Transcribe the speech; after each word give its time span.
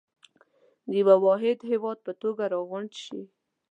د 0.89 0.91
يوه 0.99 1.15
واحد 1.25 1.57
هېواد 1.71 1.97
په 2.05 2.11
توګه 2.21 2.43
راغونډ 2.53 2.91
شئ. 3.05 3.21